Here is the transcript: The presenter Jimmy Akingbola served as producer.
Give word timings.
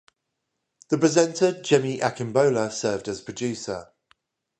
The 0.89 0.97
presenter 0.97 1.61
Jimmy 1.61 1.99
Akingbola 1.99 2.71
served 2.71 3.07
as 3.07 3.21
producer. 3.21 3.85